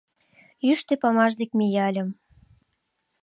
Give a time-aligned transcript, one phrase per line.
[0.65, 2.09] Йӱштӧ памаш дек мияльым